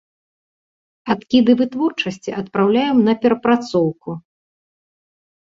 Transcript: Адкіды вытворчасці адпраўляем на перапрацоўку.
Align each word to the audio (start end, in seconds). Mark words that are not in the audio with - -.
Адкіды 1.13 1.51
вытворчасці 1.59 2.33
адпраўляем 2.41 2.97
на 3.09 3.13
перапрацоўку. 3.27 4.17